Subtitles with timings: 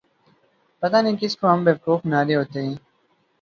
[0.83, 2.75] پتہ نہیں کس کو ہم بے وقوف بنا رہے ہوتے ہیں۔